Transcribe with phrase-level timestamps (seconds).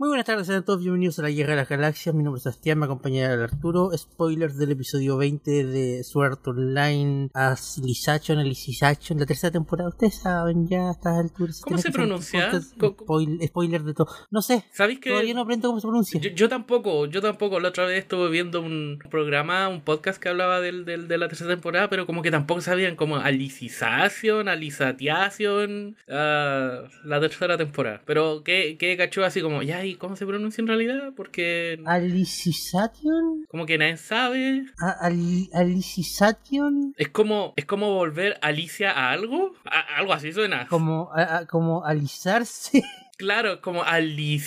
[0.00, 2.14] Muy buenas tardes, sean todos bienvenidos a la Guerra de las Galaxias.
[2.14, 3.90] Mi nombre es Sebastián, me acompaña el Arturo.
[3.96, 9.88] Spoilers del episodio 20 de Sword Online a Lisachon, en la tercera temporada.
[9.88, 11.60] Ustedes saben ya a estas alturas.
[11.62, 12.48] ¿Cómo se pronuncia?
[12.60, 14.06] Spoil, spoiler de todo.
[14.30, 14.66] No sé.
[14.70, 16.20] ¿Sabéis que Todavía no aprendo cómo se pronuncia.
[16.20, 17.58] Yo, tampoco, yo tampoco.
[17.58, 21.26] La otra vez estuve viendo un programa, un podcast que hablaba del, del, de la
[21.26, 28.00] tercera temporada, pero como que tampoco sabían como Alicización, Alisatiación, uh, la tercera temporada.
[28.06, 31.12] Pero que, que cachó así como, ya cómo se pronuncia en realidad?
[31.16, 31.80] Porque.
[31.84, 33.46] ¿Alicisation?
[33.48, 34.64] Como que nadie sabe.
[35.52, 36.94] ¿Alicisation?
[36.96, 39.52] Es como, es como volver Alicia a algo.
[39.96, 40.66] algo así suena.
[40.68, 41.10] Como,
[41.48, 42.82] como alisarse.
[43.18, 44.42] Claro, como alic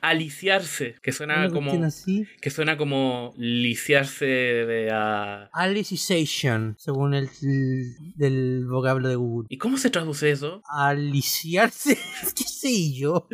[0.00, 2.26] aliciarse, que suena como así?
[2.40, 7.28] que suena como liciarse de a alicization, según el
[8.16, 9.46] del vocablo de Google.
[9.48, 10.60] ¿Y cómo se traduce eso?
[10.68, 11.96] Aliciarse,
[12.36, 13.28] qué sé yo.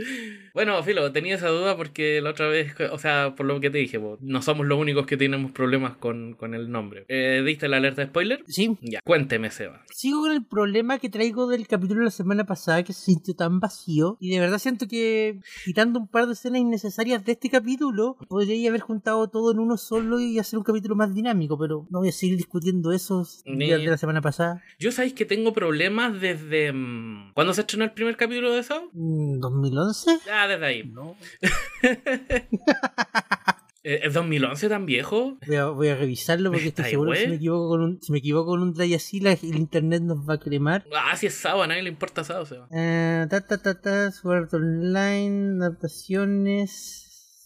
[0.52, 3.78] Bueno, Filo, tenía esa duda porque la otra vez, o sea, por lo que te
[3.78, 7.06] dije, no somos los únicos que tenemos problemas con, con el nombre.
[7.08, 8.44] Eh, ¿Diste la alerta de spoiler?
[8.46, 8.76] Sí.
[8.82, 9.84] Ya, cuénteme, Seba.
[9.90, 13.34] Sigo con el problema que traigo del capítulo de la semana pasada que se sintió
[13.34, 17.50] tan vacío y de verdad siento que quitando un par de escenas innecesarias de este
[17.50, 21.86] capítulo, podría haber juntado todo en uno solo y hacer un capítulo más dinámico, pero
[21.90, 24.62] no voy a seguir discutiendo eso de la semana pasada.
[24.78, 26.72] Yo sabéis que tengo problemas desde...
[26.72, 28.90] Mm, ¿Cuándo se estrenó el primer capítulo de eso?
[28.94, 30.20] ¿2011?
[30.32, 30.84] Ah, desde ahí.
[30.84, 31.16] No.
[33.84, 35.38] Eh, ¿Es 2011 tan viejo?
[35.46, 38.50] Voy a, revisarlo porque estoy seguro que si me equivoco con un, si me equivoco
[38.52, 40.84] con un así, el internet nos va a cremar.
[40.94, 44.12] Ah, si es sábado, a nadie le importa sábado, se Eh, ta, ta, ta, ta,
[44.12, 47.01] Sword Online, adaptaciones,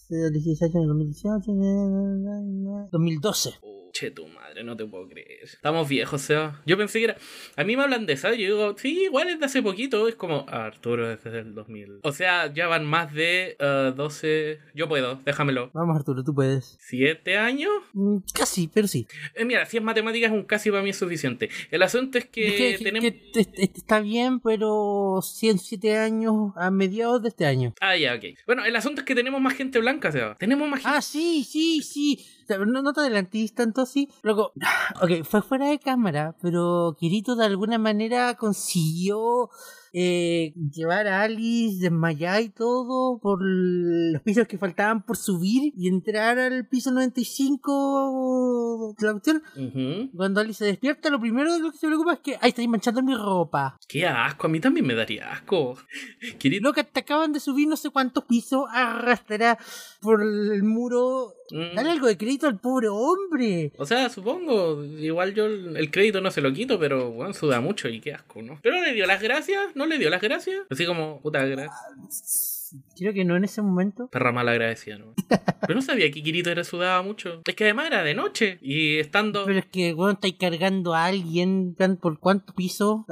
[0.09, 1.49] 2018,
[2.91, 3.59] 2012
[3.97, 5.39] che, tu madre, no te puedo creer.
[5.43, 6.61] Estamos viejos, o sea.
[6.65, 7.17] Yo pensé que era.
[7.55, 10.07] A mí me hablan de esa, yo digo, sí, igual es de hace poquito.
[10.07, 12.01] Es como, Arturo, desde el 2000.
[12.03, 14.59] O sea, ya van más de 12.
[14.59, 15.71] Uh, yo puedo, déjamelo.
[15.73, 16.77] Vamos, Arturo, tú puedes.
[16.79, 17.71] ¿Siete años?
[17.93, 19.07] Mm, casi, pero sí.
[19.33, 21.49] Eh, mira, si es matemáticas, un casi para mí es suficiente.
[21.71, 23.11] El asunto es que, tenemos.
[23.33, 27.73] está bien, pero 107 años a mediados de este año.
[27.81, 28.25] Ah, ya, ok.
[28.45, 29.96] Bueno, el asunto es que tenemos más gente blanca,
[30.37, 30.89] Tenemos gente.
[30.89, 32.25] Ah, sí, sí, sí.
[32.49, 34.09] No, no te adelantís tanto así.
[34.21, 34.51] Luego,
[35.01, 39.49] ok, fue fuera de cámara, pero Kirito de alguna manera consiguió
[39.99, 45.87] eh, llevar a Alice desmayada y todo por los pisos que faltaban por subir y
[45.87, 49.41] entrar al piso 95 de la cuestión.
[50.15, 52.69] Cuando Alice se despierta, lo primero de lo que se preocupa es que, ay, estáis
[52.69, 53.79] manchando mi ropa.
[53.87, 55.75] Qué asco, a mí también me daría asco.
[56.67, 59.57] Lo que te acaban de subir no sé cuántos pisos, arrastrará
[60.01, 61.33] por el muro.
[61.49, 61.75] Mm.
[61.75, 63.71] Dale algo de crédito al pobre hombre.
[63.77, 67.87] O sea, supongo, igual yo el crédito no se lo quito, pero bueno, suda mucho
[67.89, 68.59] y qué asco, ¿no?
[68.61, 70.65] Pero le dio las gracias, ¿no le dio las gracias?
[70.69, 72.56] Así como, puta gracias.
[72.97, 74.07] Creo que no en ese momento.
[74.09, 75.13] Perra mal agradecida, ¿no?
[75.61, 77.41] Pero no sabía que Kirito era sudaba mucho.
[77.45, 79.45] Es que además era de noche y estando.
[79.45, 83.05] Pero es que, bueno, estáis cargando a alguien por cuánto piso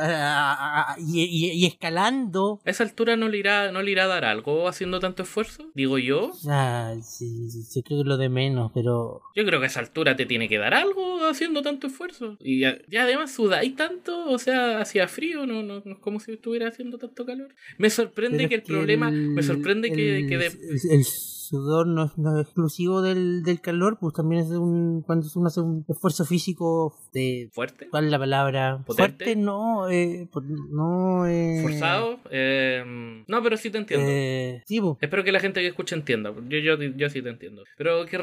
[0.98, 2.60] y, escalando.
[2.66, 5.72] A esa altura no le, irá, no le irá a dar algo haciendo tanto esfuerzo,
[5.74, 6.32] digo yo.
[6.48, 9.22] Ah, sí, sí, creo que lo de menos, pero.
[9.36, 12.38] Yo creo que a esa altura te tiene que dar algo haciendo tanto esfuerzo.
[12.40, 16.68] Y, ya, además sudáis tanto, o sea, hacía frío, no, no, es como si estuviera
[16.68, 17.54] haciendo tanto calor.
[17.78, 19.12] Me sorprende que el problema
[19.46, 21.06] sorprende que, el,
[21.48, 25.48] sudor no es, no es exclusivo del, del, calor, pues también es un cuando uno
[25.48, 27.88] hace un esfuerzo físico de fuerte.
[27.90, 28.84] ¿Cuál es la palabra?
[28.86, 30.28] Fuerte, no, eh,
[30.70, 31.60] no eh...
[31.62, 32.20] forzado.
[32.32, 34.08] Eh, no, pero sí te entiendo.
[34.10, 36.34] Eh, sí, Espero que la gente que escuche entienda.
[36.48, 37.64] Yo, yo, yo sí te entiendo.
[37.78, 38.18] Pero que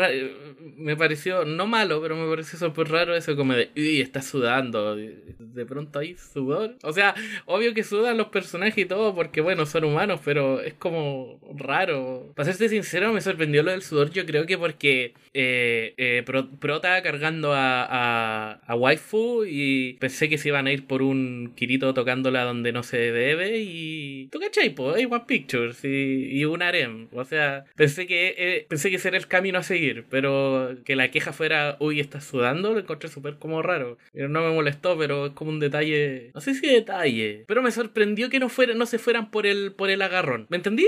[0.76, 4.96] me pareció no malo, pero me pareció súper raro eso como de, uy, está sudando.
[4.96, 6.76] De pronto hay sudor.
[6.82, 7.14] O sea,
[7.46, 12.32] obvio que sudan los personajes y todo porque bueno son humanos, pero es como raro.
[12.34, 16.24] Para serte sincero me sorprendió lo del sudor, yo creo que porque eh, eh,
[16.60, 21.94] Prota cargando a, a, Waifu y pensé que se iban a ir por un Kirito
[21.94, 24.28] tocándola donde no se debe y...
[24.30, 24.74] ¿Tú cachai?
[24.74, 24.94] Po?
[24.94, 27.08] Hay One Pictures y, y un harem.
[27.12, 30.96] O sea, pensé que, eh, pensé que ese era el camino a seguir, pero que
[30.96, 33.98] la queja fuera, uy, estás sudando, lo encontré súper como raro.
[34.12, 36.30] No me molestó, pero es como un detalle...
[36.34, 39.72] No sé si detalle, pero me sorprendió que no, fuera, no se fueran por el,
[39.72, 40.46] por el agarrón.
[40.50, 40.86] ¿Me entendí?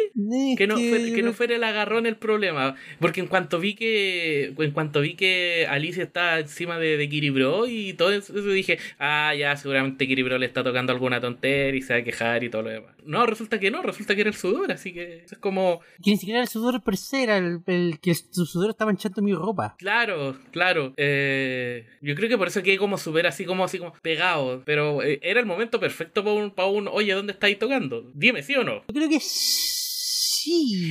[0.56, 2.76] Que no, que no fuera el agarrón el problema.
[3.00, 4.54] Porque en cuanto vi que.
[4.58, 9.34] En cuanto vi que Alicia está encima de, de Kiribro y todo eso, dije, ah,
[9.34, 12.62] ya, seguramente Kiribro le está tocando alguna tontería y se va a quejar y todo
[12.62, 12.94] lo demás.
[13.04, 15.80] No, resulta que no, resulta que era el sudor, así que es como.
[16.02, 19.22] Que ni siquiera era el sudor per se, era el, que su sudor estaba manchando
[19.22, 19.74] mi ropa.
[19.78, 20.94] Claro, claro.
[20.96, 24.62] Eh, yo creo que por eso quedé como súper así como así como pegado.
[24.64, 28.10] Pero eh, era el momento perfecto para un, para un, oye, ¿dónde estáis tocando?
[28.14, 28.84] Dime, ¿sí o no?
[28.88, 29.83] Yo creo que Sí.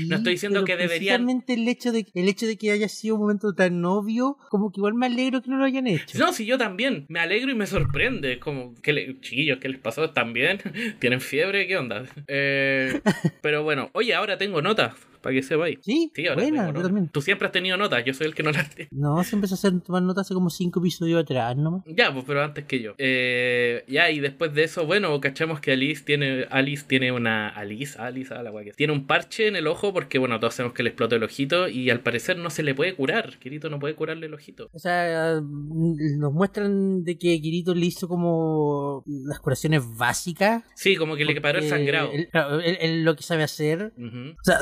[0.08, 3.22] No estoy diciendo que deberían- el hecho de el hecho de que haya sido un
[3.22, 6.18] momento tan obvio, como que igual me alegro que no lo hayan hecho.
[6.18, 7.06] No, si yo también.
[7.10, 8.40] Me alegro y me sorprende.
[8.40, 10.04] Como, ¿qué le, chiquillos, ¿qué les pasó?
[10.06, 10.60] ¿Están bien?
[11.00, 11.68] ¿Tienen fiebre?
[11.68, 12.04] ¿Qué onda?
[12.28, 13.02] Eh,
[13.42, 14.94] pero bueno, oye, ahora tengo notas.
[15.24, 15.80] Para que sepáis.
[15.82, 17.08] Sí, Sí, ahora buena, tengo yo también.
[17.10, 18.90] Tú siempre has tenido notas, yo soy el que no las tiene.
[18.92, 21.82] No, se empezó a hacer tomar notas hace como cinco episodios atrás, nomás.
[21.88, 22.94] Ya, pues, pero antes que yo.
[22.98, 26.46] Eh, ya, y después de eso, bueno, cachamos que Alice tiene.
[26.52, 27.48] Alice tiene una.
[27.50, 30.56] Alice, Alice, a la guay que- Tiene un parche en el ojo porque, bueno, todos
[30.56, 33.40] sabemos que le explotó el ojito y al parecer no se le puede curar.
[33.40, 34.70] Kirito no puede curarle el ojito.
[34.74, 40.64] O sea, mm, nos muestran de que Kirito le hizo como las curaciones básicas.
[40.76, 42.12] Sí, como que le paró el sangrado.
[42.12, 42.28] él-
[42.66, 43.94] él- él lo que sabe hacer.
[43.98, 44.60] O sea,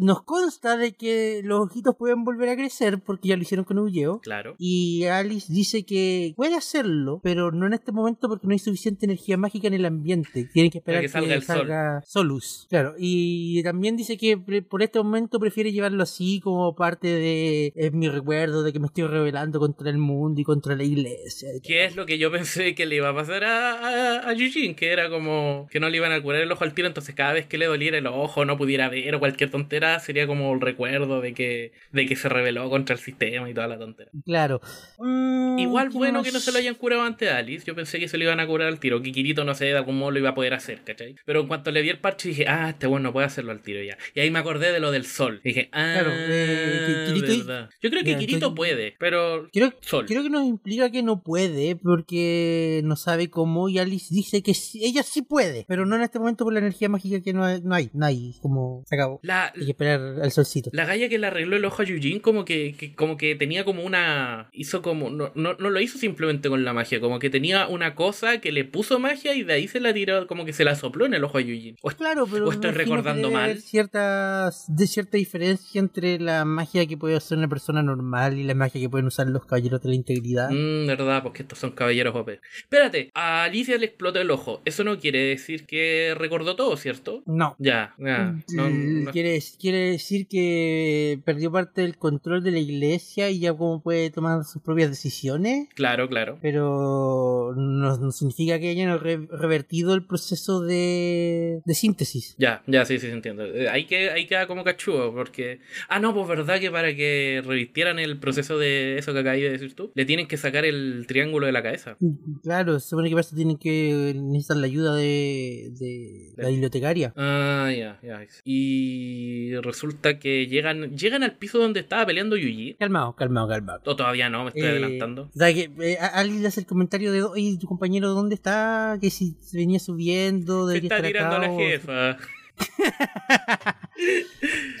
[0.00, 3.78] nos consta de que los ojitos pueden volver a crecer porque ya lo hicieron con
[3.78, 4.20] Eugeo.
[4.20, 4.54] Claro.
[4.58, 9.06] Y Alice dice que puede hacerlo, pero no en este momento porque no hay suficiente
[9.06, 10.48] energía mágica en el ambiente.
[10.52, 11.56] Tienen que esperar que que, salga el sol.
[11.58, 12.66] salga Solus.
[12.68, 17.92] Claro, y también dice que por este momento prefiere llevarlo así como parte de es
[17.92, 21.48] mi recuerdo de que me estoy rebelando contra el mundo y contra la iglesia.
[21.62, 24.74] ¿Qué es lo que yo pensé que le iba a pasar a, a, a Yujin?
[24.74, 27.32] Que era como que no le iban a curar el ojo al tiro, entonces cada
[27.32, 30.60] vez que le doliera el ojo, no pudiera ver o cualquier tontera, sería como el
[30.60, 34.10] recuerdo de que, de que se rebeló contra el sistema y toda la tontera.
[34.24, 34.60] Claro.
[34.98, 36.26] Mm, Igual ¿qué bueno más?
[36.26, 37.64] que no se lo hayan curado antes a Alice.
[37.66, 39.02] Yo pensé que se lo iban a curar al tiro.
[39.02, 41.16] Que Kirito, no sé, de algún modo lo iba a poder hacer, ¿cachai?
[41.24, 43.82] Pero en cuanto le vi el parche dije, ah, este bueno puede hacerlo al tiro
[43.82, 43.96] ya.
[44.14, 45.40] Y ahí me acordé de lo del sol.
[45.42, 47.70] Dije, ah, Claro, eh, Kirito- verdad.
[47.82, 50.06] Yo creo que Ya, Kirito entonces- puede, pero Creo, sol.
[50.06, 54.54] creo que nos implica que no puede porque no sabe cómo y Alice dice que
[54.54, 57.44] sí- ella sí puede, pero no en este momento por la energía mágica que no
[57.44, 59.20] hay, no hay, no hay, como se acabó.
[59.22, 60.70] La, esperar al solcito.
[60.72, 63.64] La galla que le arregló el ojo a Yujin como que, que- como que tenía
[63.64, 64.48] como una...
[64.52, 65.10] Hizo como...
[65.10, 68.52] No, no, no lo hizo simplemente con la magia, como que tenía una cosa que
[68.52, 71.14] le puso magia y de ahí se la tiró, como que se la sopló en
[71.14, 71.76] el ojo a Yujin.
[71.82, 73.44] O- Claro, pero ¿O estoy recordando que debe mal?
[73.50, 78.44] haber Ciertas, de cierta diferencia entre la magia que puede hacer una persona normal y
[78.44, 80.50] la magia que pueden usar los caballeros de la integridad.
[80.50, 82.40] Mm, verdad, porque estos son caballeros OP.
[82.58, 84.60] Espérate, a Alicia le explotó el ojo.
[84.64, 87.22] Eso no quiere decir que recordó todo, ¿cierto?
[87.26, 87.54] No.
[87.58, 88.34] Ya, ya.
[88.48, 93.40] No, Mm, no- Quiere, quiere decir que perdió parte del control de la iglesia y
[93.40, 95.68] ya como puede tomar sus propias decisiones.
[95.74, 96.38] Claro, claro.
[96.42, 102.34] pero no, no significa que hayan re- revertido el proceso de, de síntesis.
[102.38, 103.44] Ya, ya, sí, sí, sí, entiendo.
[103.44, 105.60] Eh, Ahí, que, ahí queda como cachudo, porque...
[105.88, 109.50] Ah, no, pues verdad que para que revistieran el proceso de eso que acabas de
[109.50, 111.96] decir tú, le tienen que sacar el triángulo de la cabeza.
[112.42, 117.12] Claro, se supone que para eso tienen que necesitar la ayuda de, de la bibliotecaria.
[117.16, 118.26] Ah, ya, ya.
[118.44, 122.74] Y resulta que llegan llegan al piso donde estaba peleando Yuji.
[122.78, 123.80] Calmado, calmado, calmado.
[123.84, 125.30] O todavía no, me estoy Eh, adelantando.
[125.34, 128.98] sea, que, eh, a- alguien le hace el comentario de, oye, tu compañero, ¿dónde está?
[129.00, 132.16] Que si se venía subiendo, Se debería está estar tirando a acá, la o- jefa.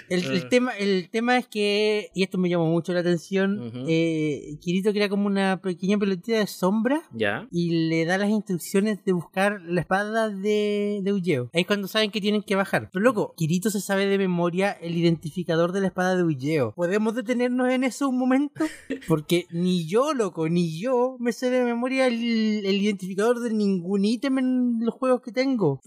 [0.08, 0.48] El, el Ah.
[0.48, 5.08] tema, el tema es que, y esto me llamó mucho la atención, eh, Kirito crea
[5.08, 7.02] como una pequeña pelotita de sombra
[7.50, 11.50] y le da las instrucciones de buscar la espada de, de Ugeo.
[11.54, 12.90] Ahí es cuando saben que tienen que bajar.
[12.92, 16.72] Pero loco, Kirito se sabe de memoria el identificador de la espada de Ugeo.
[16.74, 18.64] ¿Podemos detenernos en eso un momento?
[19.08, 24.04] Porque ni yo, loco, ni yo me sé de memoria el, el identificador de ningún
[24.04, 25.80] ítem en los juegos que tengo.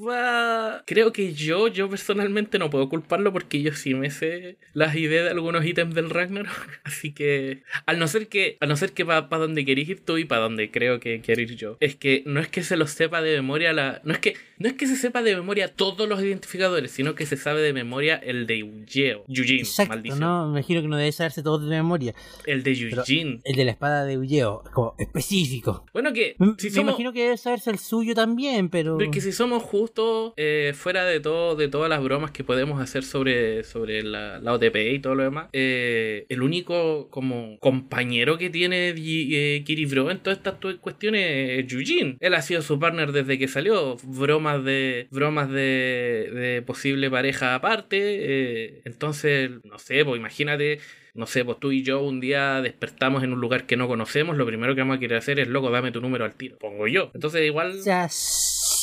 [0.86, 2.90] Creo que yo, yo personalmente no puedo
[3.24, 6.52] culparlo porque yo sí me sé las ideas de algunos ítems del Ragnarok.
[6.84, 10.18] Así que, al no ser que, al no ser que para donde querés ir tú
[10.18, 12.88] y para donde creo que quiero ir yo, es que no es que se lo
[12.88, 14.02] sepa de memoria la.
[14.04, 17.26] No es que, no es que se sepa de memoria todos los identificadores, sino que
[17.26, 19.24] se sabe de memoria el de Yujeo.
[19.28, 20.20] Yujin, Exacto, maldición.
[20.20, 20.46] ¿no?
[20.48, 22.14] Me imagino que no debe saberse todo de memoria.
[22.46, 23.42] El de Yujin.
[23.44, 25.86] El de la espada de Ugeo, como específico.
[25.94, 26.90] Bueno, que Me, si me somos.
[26.92, 28.98] imagino que debe saberse el suyo también, pero...
[28.98, 33.03] Porque si somos justos, eh, fuera de todo, de todas las bromas que podemos hacer
[33.04, 38.94] sobre, sobre la, OTP y todo lo demás, eh, el único como compañero que tiene
[38.96, 42.18] eh, Kiribro en todas estas cuestiones es Yujin.
[42.20, 43.98] Él ha sido su partner desde que salió.
[44.04, 45.08] Bromas de.
[45.12, 47.98] bromas de, posible pareja aparte.
[48.00, 50.80] eh, entonces, no sé, pues imagínate.
[51.16, 54.36] No sé, pues tú y yo un día despertamos en un lugar que no conocemos,
[54.36, 56.58] lo primero que vamos a querer hacer es, loco, dame tu número al tiro.
[56.58, 57.12] Pongo yo.
[57.14, 57.80] Entonces igual...
[57.82, 58.10] Sea,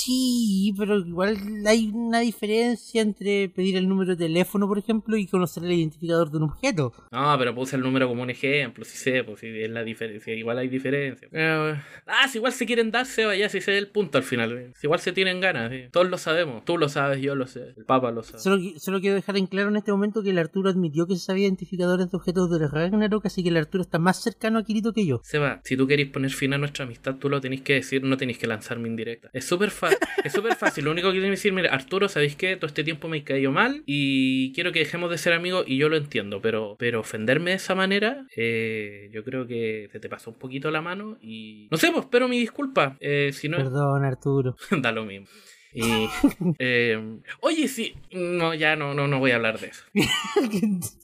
[0.05, 5.27] sí, pero igual hay una diferencia entre pedir el número de teléfono, por ejemplo, y
[5.27, 6.93] conocer el identificador de un objeto.
[7.11, 10.35] No, pero puse el número como un ejemplo, si sé, pues si es la diferencia,
[10.35, 11.29] igual hay diferencia.
[11.33, 11.75] Eh,
[12.07, 14.53] ah, si igual se quieren darse, vaya, si es el punto al final.
[14.57, 14.73] eh.
[14.77, 15.85] Si igual se tienen ganas, sí.
[15.93, 18.41] todos lo sabemos, tú lo sabes, yo lo sé, el Papa lo sabe.
[18.79, 21.45] Solo quiero dejar en claro en este momento que el Arturo admitió que se sabía
[21.47, 25.07] identificadores de objetos de Ragnarok, así que el Arturo está más cercano a Kirito que
[25.07, 25.21] yo.
[25.25, 28.17] Seba, si tú querés poner fin a nuestra amistad, tú lo tenés que decir, no
[28.17, 29.31] tenés que lanzarme indirecta.
[29.33, 29.99] Es súper fácil.
[30.25, 30.85] Es súper fácil.
[30.85, 32.57] Lo único que tiene que decir, mira, Arturo, ¿sabéis qué?
[32.57, 35.77] Todo este tiempo me he caído mal y quiero que dejemos de ser amigos y
[35.77, 40.09] yo lo entiendo, pero, pero ofenderme de esa manera, eh, yo creo que te, te
[40.09, 41.69] pasó un poquito la mano y...
[41.71, 42.97] No sé, pues, pero mi disculpa.
[43.01, 43.59] Eh, si no...
[43.59, 44.57] Perdón, Arturo.
[44.83, 45.27] da lo mismo.
[45.73, 45.83] Y,
[46.59, 46.99] eh,
[47.41, 49.85] oye, sí, no, ya no, no, no voy a hablar de eso.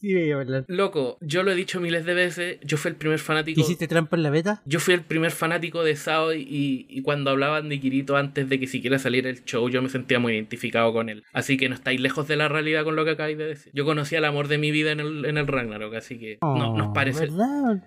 [0.00, 0.64] sí, voy a hablar.
[0.68, 3.60] Loco, yo lo he dicho miles de veces, yo fui el primer fanático.
[3.60, 4.62] ¿Hiciste trampa en la beta?
[4.64, 8.58] Yo fui el primer fanático de Sao y, y cuando hablaban de Kirito antes de
[8.60, 11.24] que siquiera saliera el show, yo me sentía muy identificado con él.
[11.32, 13.72] Así que no estáis lejos de la realidad con lo que acabáis de decir.
[13.74, 16.66] Yo conocí al amor de mi vida en el, en el Ragnarok, así que no,
[16.72, 17.28] Oh, nos parece.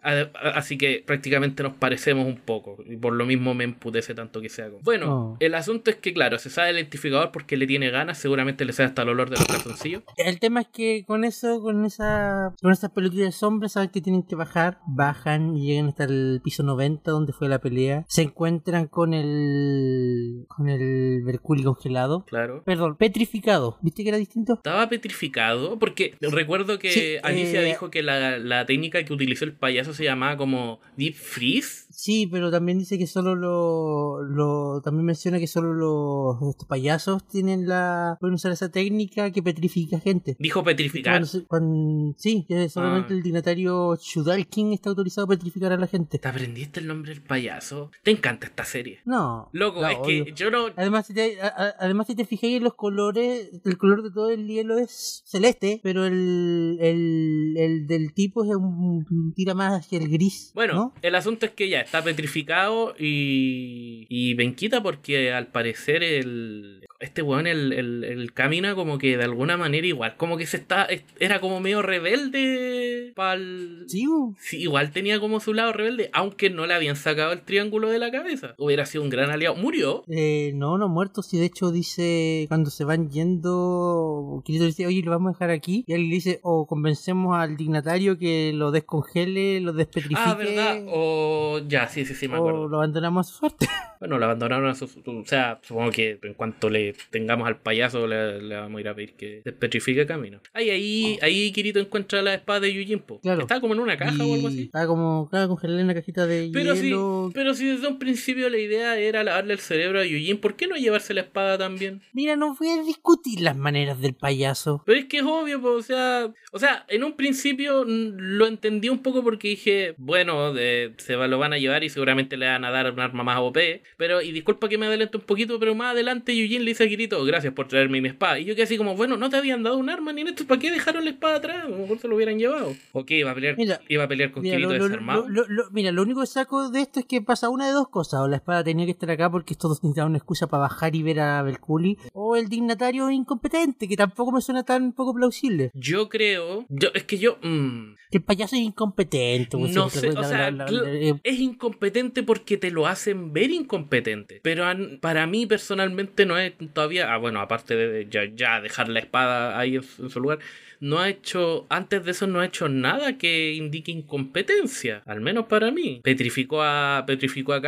[0.03, 2.77] Así que prácticamente nos parecemos un poco.
[2.87, 4.81] Y por lo mismo me emputece tanto que sea como.
[4.83, 5.37] Bueno, Oh.
[5.39, 8.17] el asunto es que, claro, se sabe el identificador porque le tiene ganas.
[8.17, 10.03] Seguramente le sabe hasta el olor de los calzoncillos.
[10.17, 14.01] El tema es que con eso, con esa con esas pelotitas de sombra, saben que
[14.01, 18.05] tienen que bajar, bajan y llegan hasta el piso 90 donde fue la pelea.
[18.07, 22.25] Se encuentran con el con el Mercury congelado.
[22.25, 22.63] Claro.
[22.65, 23.77] Perdón, petrificado.
[23.81, 24.53] ¿Viste que era distinto?
[24.55, 29.45] Estaba petrificado porque recuerdo que Sí, Alicia eh, dijo que la, la técnica que utilizó
[29.45, 31.87] el payaso se llamaba como Deep Freeze.
[32.01, 37.27] Sí, pero también dice que solo lo, lo también menciona que solo los estos payasos
[37.27, 40.37] tienen la pueden usar esa técnica que petrifica gente.
[40.39, 41.13] Dijo petrificar.
[41.15, 43.17] Cuando se- cuando- sí, que solamente Ah.
[43.17, 46.19] el dignatario Shudalkin está autorizado a petrificar a la gente.
[46.19, 47.91] ¿Te aprendiste el nombre del payaso?
[48.01, 48.99] Te encanta esta serie.
[49.03, 49.49] No.
[49.51, 50.23] Loco, no, es obvio.
[50.25, 50.67] que yo no.
[50.77, 54.29] Además si, te, a- además, si te fijáis en los colores, el color de todo
[54.29, 59.99] el hielo es celeste, pero el, el, el del tipo es un, tira más hacia
[59.99, 60.51] el gris.
[60.55, 60.93] Bueno, ¿no?
[61.01, 64.05] el asunto es que ya está petrificado y.
[64.09, 66.85] Y Benquita, porque al parecer el.
[66.99, 70.57] Este weón, el, el, el camina como que de alguna manera igual, como que se
[70.57, 70.87] está.
[71.19, 73.13] Era como medio rebelde.
[73.15, 73.85] Pa'l.
[73.87, 74.05] Sí.
[74.39, 77.99] Sí, igual tenía como su lado rebelde, aunque no le habían sacado el triángulo de
[77.99, 78.53] la cabeza.
[78.57, 79.55] Hubiera sido un gran aliado.
[79.55, 80.03] Murió.
[80.07, 81.23] Eh, no, no muerto.
[81.23, 85.51] Si de hecho dice cuando se van yendo, Kirito dice, oye, lo vamos a dejar
[85.51, 85.85] aquí.
[85.87, 90.21] Y él dice, o convencemos al dignatario que lo descongele, lo despetrifique.
[90.23, 90.83] Ah, ¿verdad?
[90.89, 91.61] O.
[91.69, 92.67] Ya, sí, sí, sí, me o acuerdo.
[92.67, 93.67] lo abandonamos a su suerte.
[93.99, 94.85] Bueno, lo abandonaron a su.
[94.85, 98.87] O sea, supongo que en cuanto le tengamos al payaso, le, le vamos a ir
[98.87, 100.39] a pedir que despetrifique camino.
[100.53, 103.19] Ahí, ahí, ahí Kirito encuentra la espada de Yujimpo.
[103.19, 103.41] Claro.
[103.41, 104.61] Está como en una caja o algo así.
[104.63, 107.29] Estaba como, claro, congelada en una cajita de Pero hielo.
[107.33, 110.67] pero si desde un principio la idea era lavarle el cerebro a Yujin, ¿por qué
[110.67, 112.01] no llevarse la espada también?
[112.13, 114.81] Mira, no voy a discutir las maneras del payaso.
[114.85, 118.87] Pero es que es obvio, pues, o sea, o sea, en un principio lo entendí
[118.87, 122.47] un poco porque dije, bueno, de- se va- lo van a llevar y seguramente le
[122.47, 123.57] van a dar un arma más OP,
[123.97, 126.87] pero, y disculpa que me adelante un poquito, pero más adelante Yujin le dice a
[126.87, 129.61] Kirito, gracias por traerme mi espada, y yo quedé así como, bueno, no te habían
[129.63, 131.65] dado un arma ni en esto, ¿para qué dejaron la espada atrás?
[131.65, 132.73] A lo mejor se lo hubieran llevado.
[132.93, 133.19] ¿O qué?
[133.19, 135.25] ¿Iba a pelear, Mira, iba a pelear con Mira, Kirito lo, desarmado?
[135.29, 137.89] lo- lo- mira, lo único que saco de esto es que pasa una de dos
[137.89, 138.21] cosas.
[138.21, 141.03] O la espada tenía que estar acá porque todos necesitaban una excusa para bajar y
[141.03, 141.97] ver a Belculi.
[142.13, 145.71] O el dignatario incompetente, que tampoco me suena tan poco plausible.
[145.73, 147.37] Yo creo, yo, es que yo...
[147.41, 149.57] mm, Que el payaso es incompetente.
[149.57, 150.89] pues, No sé, o sea, la- la-
[151.23, 154.39] es incompetente porque te lo hacen ver incompetente.
[154.43, 154.65] Pero
[155.01, 159.75] para mí personalmente no es todavía, ah, bueno, aparte de ya, dejar la espada ahí
[159.75, 160.39] en su lugar,
[160.79, 165.45] no ha hecho, antes de eso no ha hecho nada que indique incompetencia, al menos
[165.45, 166.01] para mí.
[166.03, 167.59] Petrificó a, petrificó a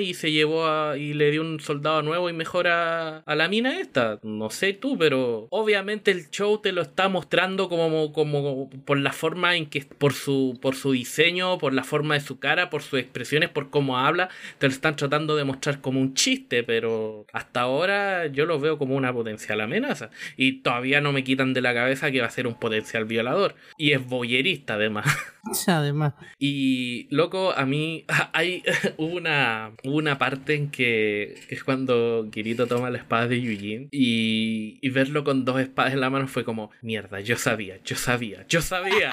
[0.00, 3.48] y se llevó a, y le dio un soldado nuevo y mejor a, a la
[3.48, 4.18] mina esta.
[4.22, 9.12] No sé tú, pero obviamente el show te lo está mostrando como, como por la
[9.12, 12.82] forma en que, por su, por su diseño, por la forma de su cara, por
[12.82, 14.28] sus expresiones, por cómo habla,
[14.58, 18.78] te lo están tratando de mostrar como un chiste, pero hasta ahora yo lo veo
[18.78, 20.10] como una potencial amenaza.
[20.36, 23.54] Y todavía no me quitan de la cabeza que va a ser un potencial violador.
[23.78, 25.06] Y es boyerista además.
[25.66, 26.14] además.
[26.38, 28.62] Y loco, a mí hay
[28.96, 33.88] hubo una, una parte en que, que es cuando Kirito toma la espada de Yujin
[33.90, 37.96] y, y verlo con dos espadas en la mano fue como, mierda, yo sabía, yo
[37.96, 39.12] sabía, yo sabía,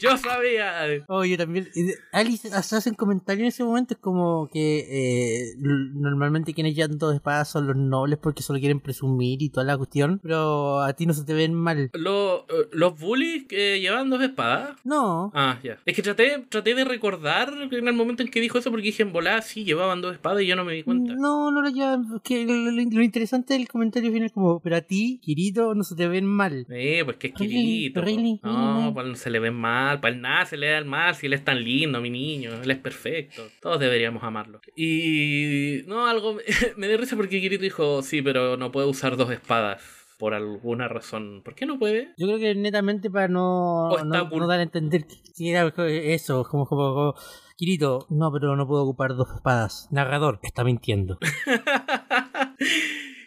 [0.00, 1.04] yo sabía.
[1.08, 1.68] Oh, yo también.
[2.12, 3.94] Alice hace un comentario en ese momento.
[3.94, 8.80] Es como que eh, normalmente quienes llevan dos espadas son los nobles porque solo quieren
[8.80, 10.20] presumir y toda la cuestión.
[10.22, 11.90] Pero a ti no se te ven mal.
[11.92, 12.46] Lo-
[12.82, 14.76] los bullies que llevan dos espadas.
[14.84, 15.30] No.
[15.34, 15.78] Ah, ya.
[15.86, 19.02] Es que traté, traté de recordar en el momento en que dijo eso porque dije
[19.02, 21.14] en volada sí llevaban dos espadas y yo no me di cuenta.
[21.14, 22.06] No, no lo llevan.
[22.16, 25.74] es Que lo, lo- lo interesante del comentario final es como, pero a ti, Kirito,
[25.74, 26.66] no se te ven mal.
[26.70, 28.00] Eh, pues que es Really, Kirito.
[28.00, 28.06] po.
[28.06, 28.92] really, no, really.
[28.94, 31.26] pues no se le ve mal, para él nada se le da el mal, si
[31.26, 33.42] él es tan lindo, mi niño, él es perfecto.
[33.60, 34.60] Todos deberíamos amarlo.
[35.06, 36.42] Y no, algo me,
[36.76, 39.82] me dio risa porque Kirito dijo, sí, pero no puedo usar dos espadas.
[40.22, 41.42] Por alguna razón.
[41.44, 42.14] ¿Por qué no puede?
[42.16, 46.94] Yo creo que netamente para no, no, dar a entender que era eso, como, como,
[46.94, 47.14] como,
[47.56, 49.88] Kirito, no, pero no puedo ocupar dos espadas.
[49.90, 51.18] Narrador, está mintiendo.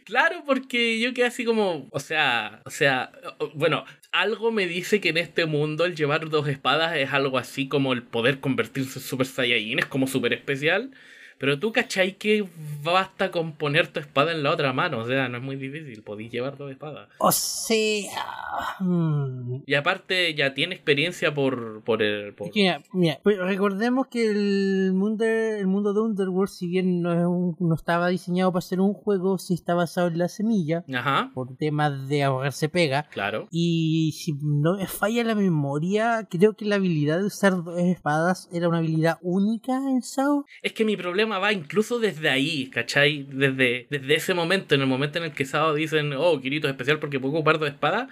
[0.06, 3.12] Claro, porque yo quedé así como, o sea, o sea,
[3.56, 7.68] bueno, algo me dice que en este mundo el llevar dos espadas es algo así
[7.68, 10.92] como el poder convertirse en Super Saiyajin, es como súper especial.
[11.38, 12.48] Pero tú cachai que
[12.84, 15.00] basta con poner tu espada en la otra mano.
[15.00, 16.02] O sea, no es muy difícil.
[16.04, 17.10] Podéis llevar dos espadas.
[17.20, 18.76] O sea.
[18.80, 22.34] mm, Y aparte ya tiene experiencia por, por el...
[22.34, 27.14] por- mira, mira, pues recordemos que el mundo, el mundo de Underworld, si bien no,
[27.14, 30.84] es un- no estaba diseñado para ser un juego, sí está basado en la semilla,
[30.94, 33.04] Ajá, por temas de ahorrarse pega.
[33.12, 33.48] claro.
[33.52, 38.50] Y si no me falla la memoria, creo que la habilidad de usar dos espadas
[38.54, 40.46] era una habilidad única en SAO.
[40.62, 43.26] Es que mi problema va incluso desde ahí, ¿cachai?
[43.30, 46.72] Desde, desde ese momento, en el momento en el que Sao dicen, oh, Kirito es
[46.74, 48.08] especial porque puedo ocupar dos espadas.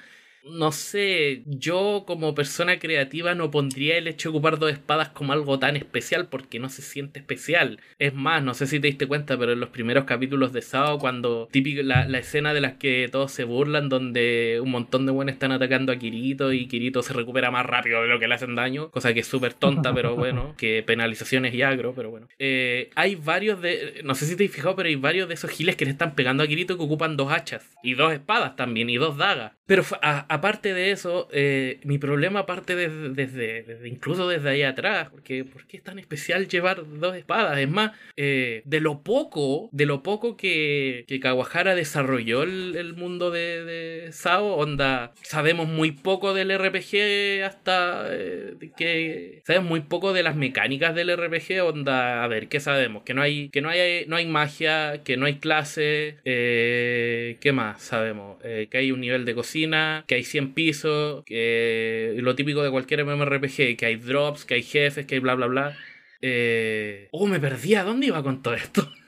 [0.45, 5.31] No sé, yo como persona creativa no pondría el hecho de ocupar dos espadas como
[5.31, 7.79] algo tan especial porque no se siente especial.
[7.97, 10.99] Es más, no sé si te diste cuenta, pero en los primeros capítulos de Sao,
[10.99, 15.13] cuando típico la, la escena de las que todos se burlan, donde un montón de
[15.13, 18.35] buenos están atacando a Kirito y Kirito se recupera más rápido de lo que le
[18.35, 22.27] hacen daño, cosa que es súper tonta, pero bueno, que penalizaciones y agro, pero bueno.
[22.37, 25.51] Eh, hay varios de, no sé si te has fijado, pero hay varios de esos
[25.51, 28.89] giles que le están pegando a Kirito que ocupan dos hachas y dos espadas también
[28.89, 29.53] y dos dagas.
[29.65, 35.45] Pero a- aparte de eso, eh, mi problema aparte desde, incluso desde ahí atrás, porque
[35.45, 37.59] ¿por qué es tan especial llevar dos espadas?
[37.59, 43.29] Es más, eh, de lo poco, de lo poco que, que Kawahara desarrolló el, mundo
[43.29, 50.13] de, de Sao, onda, sabemos muy poco del RPG hasta eh, que sabemos muy poco
[50.13, 53.03] de las mecánicas del RPG, onda, a ver, ¿qué sabemos?
[53.03, 57.83] Que no hay, que no hay, no hay magia, que no hay clase, ¿qué más
[57.83, 58.41] sabemos?
[58.41, 63.05] Que hay un nivel de cocina, que hay 100 pisos, que lo típico de cualquier
[63.05, 65.77] MMORPG, que hay drops, que hay jefes, que hay bla bla bla.
[66.21, 67.07] Eh...
[67.11, 68.91] Oh, me perdí, ¿a dónde iba con todo esto?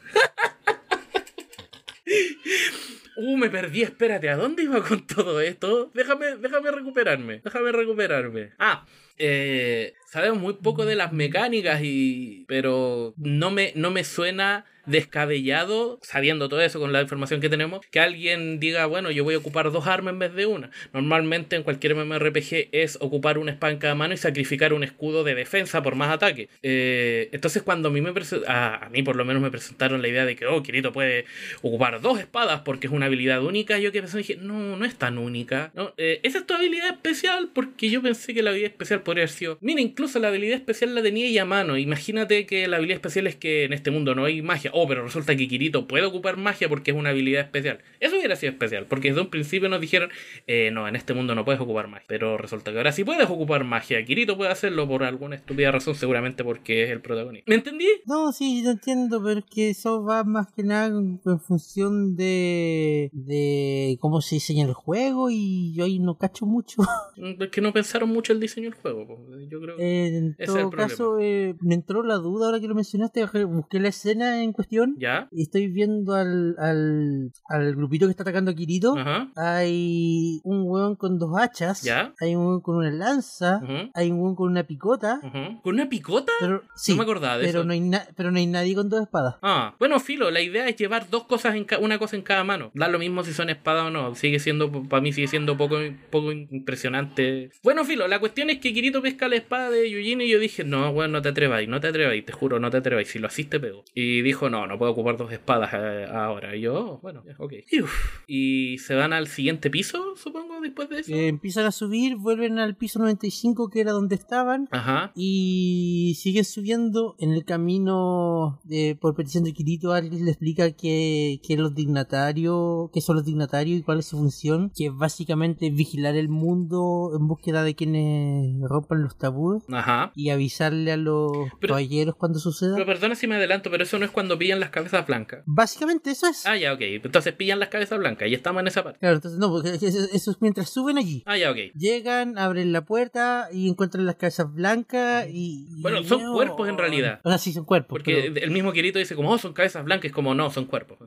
[3.18, 5.90] Uh, me perdí, espérate, ¿a dónde iba con todo esto?
[5.94, 8.52] Déjame, déjame recuperarme, déjame recuperarme.
[8.60, 8.86] Ah,
[9.18, 12.44] eh, sabemos muy poco de las mecánicas y...
[12.48, 17.86] Pero no me, no me suena descabellado, sabiendo todo eso con la información que tenemos,
[17.92, 20.72] que alguien diga, bueno, yo voy a ocupar dos armas en vez de una.
[20.94, 25.24] Normalmente en cualquier MMORPG es ocupar una espada en cada mano y sacrificar un escudo
[25.24, 26.50] de defensa por más ataque.
[26.64, 28.14] Eh, entonces cuando a mí me
[28.48, 31.26] a, mí por lo menos me presentaron la idea de que, oh, Kirito puede
[31.62, 34.96] ocupar dos espadas porque es una habilidad única, yo que pensé, dije, no, no es
[34.96, 35.72] tan única.
[35.98, 39.30] Eh, esa es tu habilidad especial porque yo pensé que la habilidad especial podría haber
[39.30, 39.58] sido...
[39.62, 41.78] Mira, incluso la habilidad especial la tenía ella a mano.
[41.78, 44.72] Imagínate que la habilidad especial es que en este mundo no hay magia.
[44.78, 47.80] Oh, pero resulta que Kirito puede ocupar magia porque es una habilidad especial.
[48.02, 50.10] Eso hubiera sido especial, porque desde un principio nos dijeron,
[50.48, 52.04] eh, no, en este mundo no puedes ocupar magia.
[52.10, 54.04] Pero resulta que ahora sí puedes ocupar magia.
[54.04, 57.50] Kirito puede hacerlo por alguna estúpida razón, seguramente porque es el protagonista.
[57.50, 57.88] ¿Me entendí?
[58.06, 63.10] No, sí, yo entiendo, pero es que eso va más que nada en función de,
[63.14, 66.82] de cómo se diseña el juego y yo ahí no cacho mucho.
[67.18, 69.08] Mm, Es que no pensaron mucho el diseño del juego.
[69.50, 70.08] Yo creo que...
[70.08, 73.24] en Ese es todo el caso, eh, me entró la duda ahora que lo mencionaste,
[73.46, 74.65] busqué la escena en cuestión
[74.98, 75.28] ¿Ya?
[75.32, 78.98] y estoy viendo al, al, al grupito que está atacando a Kirito.
[78.98, 79.30] Ajá.
[79.36, 82.14] Hay un weón con dos hachas, ¿Ya?
[82.20, 83.62] hay un weón con una lanza,
[83.94, 85.20] hay un weón con una picota.
[85.64, 86.32] ¿Con una picota?
[86.40, 87.68] pero sí, no me acordaba de pero eso.
[87.68, 89.36] no hay na- pero no hay nadie con dos espadas.
[89.42, 92.72] Ah, bueno, Filo, la idea es llevar dos cosas en una cosa en cada mano.
[92.74, 94.16] Da lo mismo si son espadas o no.
[94.16, 95.78] Sigue siendo, para mí sigue siendo poco,
[96.10, 97.52] poco impresionante.
[97.64, 100.64] Bueno, Filo, la cuestión es que Kirito pesca la espada de Yujin y yo dije,
[100.64, 103.08] no, bueno, no te atrevas, no te atrevas, te juro, no te atrevas.
[103.08, 103.84] Si lo así te pego.
[103.94, 106.56] Y dijo, no, no puedo ocupar dos espadas eh, ahora.
[106.56, 107.54] Y yo, bueno, ya, ok.
[107.72, 107.94] Y, uf,
[108.28, 111.14] y se van al siguiente piso, supongo, después de eso.
[111.14, 115.12] Eh, empiezan a subir, vuelven al piso 95 que era donde estaban Ajá.
[115.16, 121.40] y siguen subiendo en el camino eh, por petición de Kirito Aries le explica que,
[121.48, 125.70] que los dignatarios que son los dignatarios y cuál es su función que es básicamente
[125.70, 130.12] vigilar el mundo en búsqueda de quienes rompan los tabúes Ajá.
[130.16, 133.98] y avisarle a los Pero- caballeros cuando suceda Pero perdona si me adelanto, pero eso
[134.00, 135.44] no es cuando pillan las cabezas blancas.
[135.46, 136.82] básicamente eso es Ah, ya, ok.
[136.82, 139.00] Entonces pillan las cabezas blancas y estamos en esa parte.
[139.00, 141.58] claro entonces no porque eso, eso es mientras suben allí Ah, ya, ok.
[141.76, 145.68] Llegan, abren la puerta y encuentran las cabezas blancas y...
[145.78, 146.34] y- Bueno, son no.
[146.34, 147.22] cuerpos en realidad.
[147.24, 147.90] Sea, sí, son cuerpos.
[147.90, 150.98] Porque pero- el mismo Kirito dice como, oh, son cabezas blancas, como no, son cuerpos.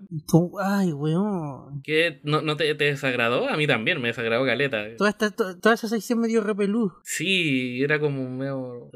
[0.63, 1.81] Ay, weón.
[1.83, 2.21] ¿Qué?
[2.25, 3.49] ¿No, no te, te desagradó?
[3.49, 4.85] A mí también me desagradó Caleta.
[4.97, 6.93] Toda, esta, to- toda esa sección me dio repelú.
[7.05, 8.91] Sí, era como medio...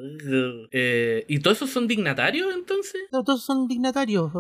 [0.73, 3.01] Eh, ¿Y todos esos son dignatarios entonces?
[3.13, 4.32] No, todos son dignatarios,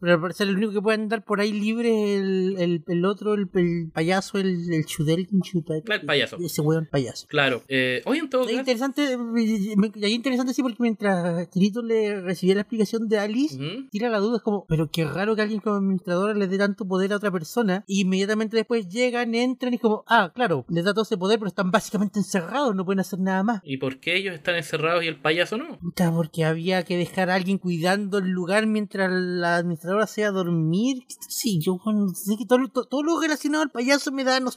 [0.00, 3.04] pero al parecer el único que puede andar por ahí libre es el, el, el
[3.04, 6.36] otro, el, el payaso, el, el chudel, el payaso.
[6.38, 7.26] Ese weón payaso.
[7.28, 7.62] Claro.
[7.68, 8.58] Eh, oye, en todo Es caso...
[8.60, 13.58] interesante, me- y ahí interesante sí porque mientras Kirito le recibía la explicación de Alice,
[13.90, 16.86] tira la duda, es como, pero qué raro que alguien como administradora le dé tanto
[16.86, 20.84] poder a otra persona, y inmediatamente después llegan, entran y es como, ah, claro, les
[20.84, 23.60] da todo ese poder, pero están básicamente encerrados, no pueden hacer nada más.
[23.64, 25.78] ¿Y por qué ellos están encerrados y el payaso no?
[26.14, 30.32] Porque había que dejar a alguien cuidando el lugar mientras la administradora se iba a
[30.32, 31.02] dormir.
[31.28, 34.50] Sí, yo bueno, sé que todo, todo, todo lo relacionado al payaso me da, no.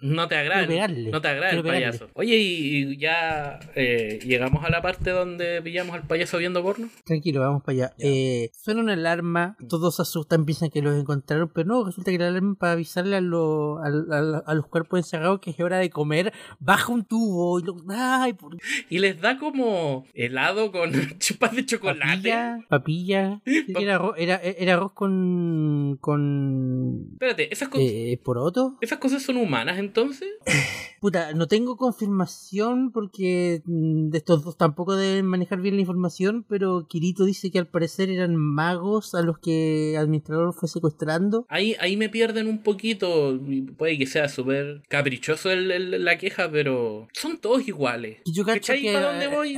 [0.00, 0.66] No te agrada.
[0.66, 2.08] No te agrada el payaso.
[2.14, 6.88] Oye, y, ya eh, llegamos a la parte donde pillamos al payaso viendo porno.
[7.04, 7.94] Tranquilo, vamos para allá.
[7.98, 12.18] Eh, suena una alarma, todos se asustan, piensan que los encontraron, pero no, resulta que
[12.18, 15.60] la alarma es para avisarle a, lo- a, a- a los cuerpos encerrados que es
[15.60, 18.56] hora de comer, baja un tubo y lo, ay, por
[18.90, 22.04] Y les da como helado con chupas de chocolate.
[22.14, 23.40] papilla, papilla,
[23.84, 28.76] era, arroz, era, era arroz con con Espérate, ¿esas, cosas eh, poroto.
[28.80, 30.28] ¿esas cosas son humanas entonces?
[31.00, 36.44] Puta, no tengo confirmación porque mm, de estos dos tampoco deben manejar bien la información,
[36.48, 41.44] pero Kirito dice que al parecer eran magos a los que el administrador fue secuestrando.
[41.48, 43.38] Ahí, ahí me pierden un poquito.
[43.76, 48.18] Puede que sea súper caprichoso el- el- la queja, pero son todos iguales.
[48.24, 49.10] Y Yo cacho ¿Cachai que a-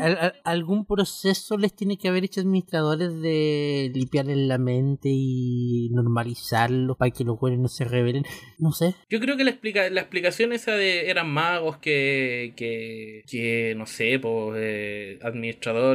[0.02, 3.90] a- a- algún proceso les tiene que haber hecho administradores de
[4.24, 8.24] limpiarles la mente y normalizarlos para que los buenos no se rebelen.
[8.58, 8.94] No sé.
[9.10, 13.86] Yo creo que la, explica, la explicación esa de eran magos que, que, que no
[13.86, 15.18] sé, pues, eh,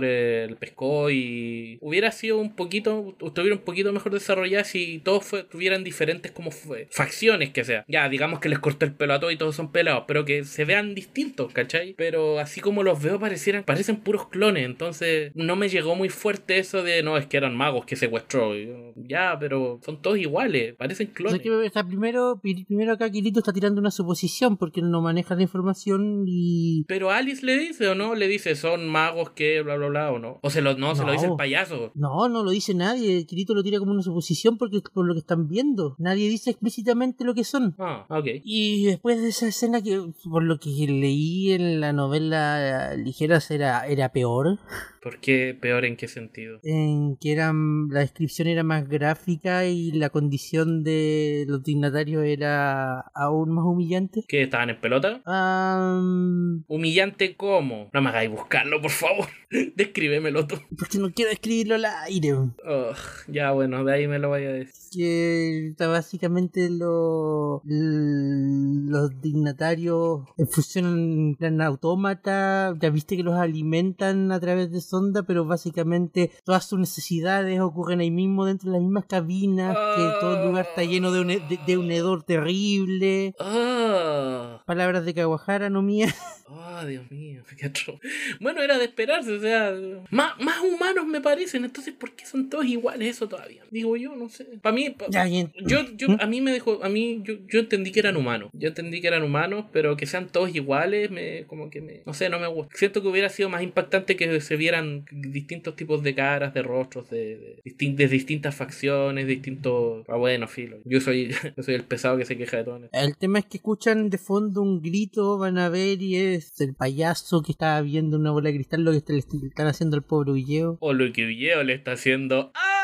[0.03, 5.43] el pescó y hubiera sido un poquito, estuviera un poquito mejor desarrollada si todos fue-
[5.43, 6.51] tuvieran diferentes como
[6.91, 7.85] facciones que sea.
[7.87, 10.43] Ya, digamos que les cortó el pelo a todos y todos son pelados, pero que
[10.43, 11.93] se vean distintos, ¿cachai?
[11.97, 16.57] Pero así como los veo parecieran, parecen puros clones, entonces no me llegó muy fuerte
[16.59, 18.55] eso de no, es que eran magos que secuestró.
[18.55, 21.33] Yo, ya, pero son todos iguales, parecen O clones.
[21.33, 25.01] sea, que, o sea, primero, pi- primero acá Kirito está tirando una suposición porque no
[25.01, 29.61] maneja la información y Pero Alice le dice o no, le dice son magos que
[29.61, 30.39] bla bla bla o no.
[30.41, 31.37] O se lo no, se lo dice el No.
[31.37, 31.91] payaso.
[31.95, 33.25] No, no lo dice nadie.
[33.25, 35.95] Kirito lo tira como una suposición porque por lo que están viendo.
[35.99, 37.75] Nadie dice explícitamente lo que son.
[37.79, 38.25] Ah, ok.
[38.43, 43.87] Y después de esa escena que, por lo que leí en la novela Ligeras, era,
[43.87, 44.59] era peor.
[45.01, 46.59] ¿Por qué peor en qué sentido?
[46.63, 52.99] En que eran, la descripción era más gráfica y la condición de los dignatarios era
[53.15, 54.23] aún más humillante.
[54.27, 55.21] ¿Que estaban en pelota?
[55.25, 57.89] Am, Humillante cómo?
[57.93, 59.25] No me hagáis buscarlo, por favor.
[59.75, 60.55] Descríbemelo tú.
[60.77, 62.33] porque no quiero escribirlo al aire.
[62.33, 62.95] Ugh,
[63.27, 65.75] ya bueno, de ahí me lo vaya a decir.
[65.75, 74.71] que básicamente lo, los dignatarios funcionan en autómata, ya viste que los alimentan a través
[74.71, 79.75] de sonda, pero básicamente todas sus necesidades ocurren ahí mismo dentro de las mismas cabinas,
[79.95, 81.27] que todo el lugar está lleno de un,
[81.65, 83.33] de, un hedor terrible.
[83.39, 86.07] Ah, Palabras de Kawahara, no mía.
[86.47, 87.99] oh, Dios mío, qué atroz.
[88.39, 89.75] Bueno, era de esperarse, o sea,
[90.11, 93.63] más, más humanos me parecen, entonces ¿por qué son todos iguales eso todavía?
[93.69, 94.45] Digo yo, no sé.
[94.61, 95.51] Para mí, pa- Ya, bien.
[95.65, 98.49] Yo, yo, a mí me dejó, a mí, yo, yo entendí que eran humanos.
[98.53, 102.13] Yo entendí que eran humanos, pero que sean todos iguales, me, como que me, no
[102.13, 102.73] sé, no me gusta.
[102.77, 107.09] Siento que hubiera sido más impactante que se vieran distintos tipos de caras, de rostros,
[107.09, 110.77] de, de, distin- de distintas facciones, distintos, ah, bueno, filo.
[110.85, 112.79] Yo soy, yo soy el pesado que se queja de todo.
[112.93, 116.73] El tema es que escuchan de fondo un grito, van a ver y es el
[116.75, 120.33] payaso que está viendo una bola de cristal lo que le están haciendo al pobre
[120.33, 120.77] Villeo.
[120.79, 122.51] O lo que Villeo le está haciendo.
[122.55, 122.80] ¡Ah!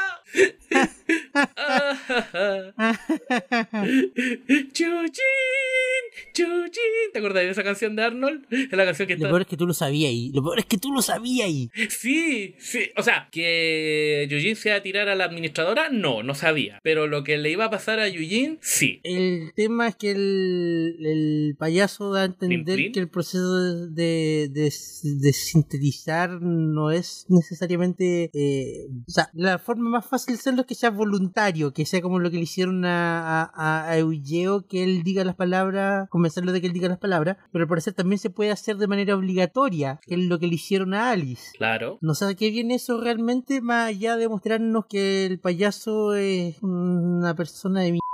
[4.73, 5.13] ¡Chuchín!
[6.33, 7.11] ¡Chuchín!
[7.13, 8.45] ¿Te acordás de esa canción de Arnold?
[8.51, 9.29] Es la canción que Lo está.
[9.29, 10.31] peor es que tú lo sabías ahí.
[10.33, 11.69] Lo peor es que tú lo sabías ahí.
[11.89, 12.89] Sí, sí.
[12.97, 16.79] O sea, que Yujin se iba a tirar a la administradora, no, no sabía.
[16.83, 18.99] Pero lo que le iba a pasar a Yujin, sí.
[19.03, 24.71] El tema es que el, el payaso da a entender que el proceso de, de,
[25.03, 28.29] de sintetizar no es necesariamente...
[28.33, 32.01] eh, o sea, la forma más fácil de hacerlo es que sea voluntario, que sea
[32.01, 36.51] como lo que le hicieron a, a, a Eugeo, que él diga las palabras, convencerlo
[36.51, 39.15] de que él diga las palabras, pero al parecer también se puede hacer de manera
[39.15, 41.51] obligatoria, que es lo que le hicieron a Alice.
[41.57, 41.97] Claro.
[42.01, 46.61] No sé a qué viene eso realmente, más allá de mostrarnos que el payaso es
[46.61, 48.07] una persona de mierda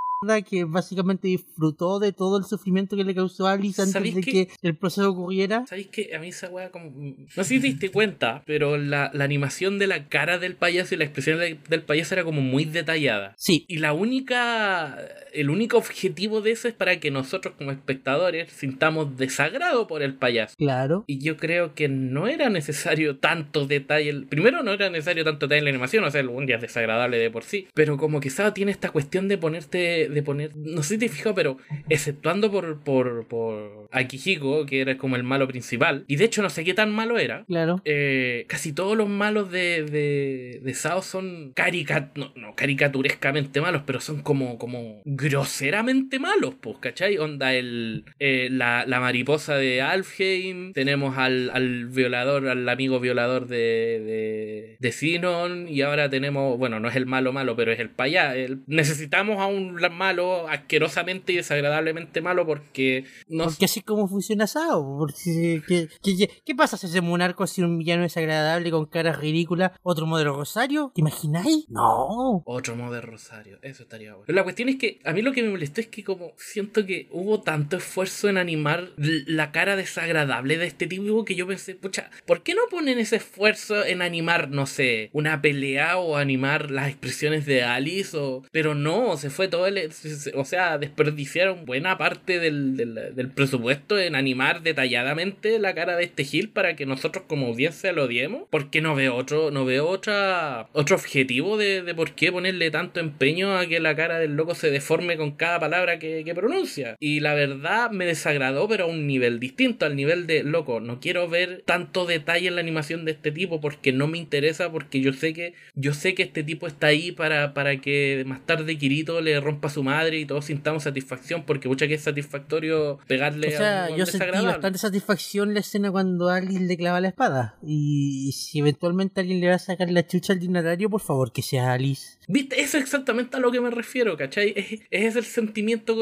[0.43, 4.47] que básicamente disfrutó de todo el sufrimiento que le causó a Alice antes de que
[4.61, 5.65] el proceso ocurriera.
[5.67, 6.91] ¿Sabéis que a mí esa weá como...
[6.91, 10.95] No sé si te diste cuenta, pero la, la animación de la cara del payaso
[10.95, 13.35] y la expresión del payaso era como muy detallada.
[13.37, 13.65] Sí.
[13.67, 14.97] Y la única...
[15.33, 20.15] El único objetivo de eso es para que nosotros como espectadores sintamos desagrado por el
[20.15, 20.55] payaso.
[20.57, 21.05] Claro.
[21.07, 24.25] Y yo creo que no era necesario tanto detalle.
[24.29, 27.17] Primero no era necesario tanto detalle en la animación, o sea, un día es desagradable
[27.17, 27.67] de por sí.
[27.73, 31.09] Pero como que Sao tiene esta cuestión de ponerte, de poner, no sé si te
[31.09, 31.57] fijo, pero
[31.89, 36.49] exceptuando por, por, por Akihiko, que era como el malo principal, y de hecho no
[36.49, 37.43] sé qué tan malo era.
[37.45, 37.81] Claro.
[37.85, 43.83] Eh, casi todos los malos de, de, de Sao son caricat no, no, caricaturescamente malos,
[43.85, 47.17] pero son como, como groseramente malos, pues, ¿cachai?
[47.17, 53.47] Onda el, eh, la, la, mariposa de Alfheim, tenemos al, al violador, al amigo violador
[53.47, 57.79] de, de, de Sinon, y ahora tenemos, bueno, no es el malo malo, pero es
[57.79, 58.33] el payá.
[58.67, 63.05] necesitamos a un malo asquerosamente y desagradablemente malo porque...
[63.27, 64.97] No porque así como funciona Sao.
[64.97, 69.71] Porque, ¿qué, qué, qué pasa si ese monarco es un villano desagradable con caras ridículas?
[69.81, 70.91] ¿Otro modelo Rosario?
[70.93, 71.65] ¿Te imagináis?
[71.69, 72.43] No.
[72.45, 74.33] Otro modelo Rosario, eso estaría bueno.
[74.33, 77.07] la cuestión es que a mí lo que me molestó es que como siento que
[77.11, 82.09] hubo tanto esfuerzo en animar la cara desagradable de este tipo que yo pensé, pucha,
[82.25, 86.89] ¿por qué no ponen ese esfuerzo en animar, no sé, una pelea o animar las
[86.89, 88.15] expresiones de Alice?
[88.17, 88.43] O...
[88.51, 89.92] Pero no, se fue todo el...
[90.35, 96.23] O sea, desperdiciaron buena parte del, del, presupuesto en animar detalladamente la cara de este
[96.23, 98.43] Gil para que nosotros como audiencia lo odiemos.
[98.49, 102.99] Porque no veo otro, no veo otra, otro objetivo de, de por qué ponerle tanto
[102.99, 106.95] empeño a que la cara del loco se deforme con cada palabra que, pronuncia.
[106.99, 110.99] Y la verdad me desagradó, pero a un nivel distinto, al nivel de loco, no
[110.99, 114.99] quiero ver tanto detalle en la animación de este tipo porque no me interesa, porque
[114.99, 118.77] yo sé que, yo sé que este tipo está ahí para, para que más tarde
[118.77, 123.49] Kirito le rompa su madre y todos sintamos satisfacción, porque mucha que es satisfactorio pegarle
[123.49, 127.57] o sea, yo sentí bastante satisfacción la escena cuando alguien le clava la espada.
[127.61, 131.41] Y si eventualmente alguien le va a sacar la chucha al dinatario, por favor, que
[131.41, 132.17] sea Alice.
[132.27, 132.61] ¿Viste?
[132.61, 134.53] Eso es exactamente a lo que me refiero, ¿cachai?
[134.55, 135.97] Es, es el sentimiento,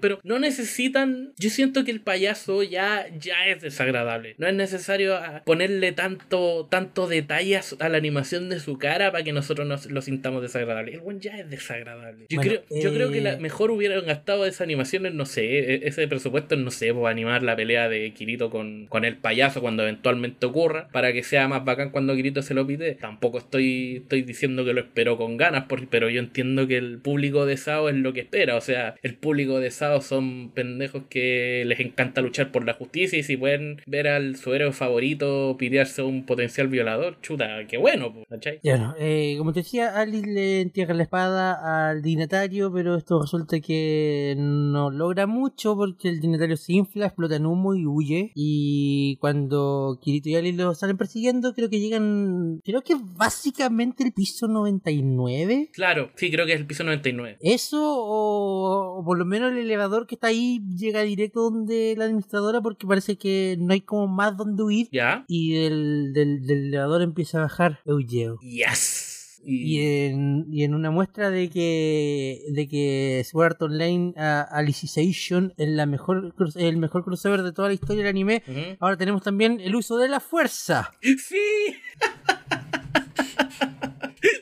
[0.00, 1.32] pero no necesitan...
[1.38, 4.34] Yo siento que el payaso ya, ya es desagradable.
[4.38, 9.24] No es necesario ah, ponerle tanto, tanto detalle a la animación de su cara para
[9.24, 10.92] que nosotros nos, lo sintamos desagradable.
[10.94, 12.26] El buen ya es desagradable.
[12.28, 15.88] Yo, creo, yo creo que la, mejor hubieran gastado esa animación en, no sé, e,
[15.88, 19.60] ese presupuesto en, no sé, pues, animar la pelea de Kirito con, con el payaso
[19.60, 22.94] cuando eventualmente ocurra, para que sea más bacán cuando Kirito se lo pide.
[22.94, 27.46] Tampoco estoy, estoy diciendo que lo espero con ganas, pero yo entiendo que el público
[27.46, 28.56] de Sao es lo que espera.
[28.56, 33.18] O sea, el público de Sao son pendejos que les encanta luchar por la justicia
[33.18, 38.14] y si pueden ver al su héroe favorito pidearse un potencial violador, chuta, qué bueno,
[38.28, 38.60] ¿cachai?
[38.98, 44.34] Eh, como te decía, Ali le entierra la espada al dignatario, pero esto resulta que
[44.36, 48.32] no logra mucho porque el dignatario se infla, explota en humo y huye.
[48.34, 54.12] Y cuando Kirito y Ali lo salen persiguiendo, creo que llegan, creo que básicamente el
[54.12, 55.70] piso 99.
[55.72, 57.38] Claro, sí, creo que es el piso 99.
[57.40, 62.60] Eso, o, por lo menos el elevador que está ahí llega directo donde la administradora
[62.60, 64.88] porque parece que no hay como más donde huir.
[64.92, 65.24] Ya.
[65.28, 68.38] Y del, del, del elevador empieza a bajar Eugeo.
[68.40, 69.07] Yes.
[69.44, 75.68] Y, en, y en una muestra de que de que Sword Online uh, Alicization es
[75.68, 78.42] la mejor el mejor crossover de toda la historia del anime,
[78.80, 80.90] ahora tenemos también el uso de la fuerza.
[81.28, 81.74] Sí.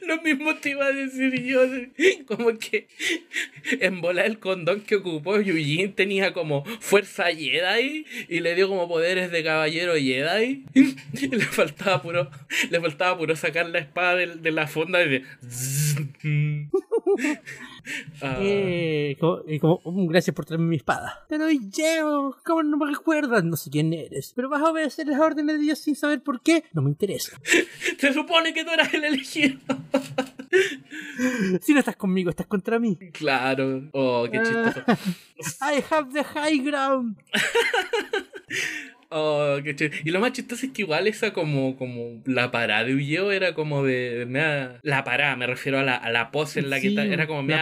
[0.07, 1.61] Lo mismo te iba a decir yo.
[2.27, 2.89] Como que
[3.81, 8.89] en bola el condón que ocupó Yujin tenía como fuerza Jedi y le dio como
[8.89, 10.65] poderes de caballero Jedi.
[10.75, 12.31] Y le faltaba puro,
[12.71, 15.25] le faltaba puro sacar la espada de, la fonda y de.
[18.23, 18.39] Ah.
[18.41, 21.25] Eh, como, mm, gracias por traerme mi espada.
[21.29, 23.45] Pero llevo, ¿cómo no me recuerdas?
[23.45, 24.33] No sé quién eres.
[24.35, 26.65] Pero vas a obedecer las órdenes de Dios sin saber por qué.
[26.73, 27.41] No me interesa.
[27.99, 29.59] Se supone que tú eras el elegido.
[31.61, 32.97] si no estás conmigo, estás contra mí.
[33.13, 33.89] Claro.
[33.93, 34.81] Oh, qué chistoso.
[35.61, 37.17] I have the high ground.
[39.11, 39.91] Oh, qué chido.
[40.05, 43.55] Y lo más chistoso es que igual esa como, como la parada de Ulleo era
[43.55, 44.27] como de,
[44.83, 47.55] la parada, me refiero a la, a la pose en la que era como me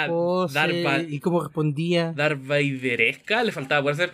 [1.08, 2.12] y cómo respondía.
[2.16, 4.12] Dar Vaideresca, le faltaba por hacer